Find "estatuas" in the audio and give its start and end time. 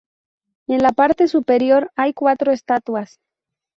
2.51-3.19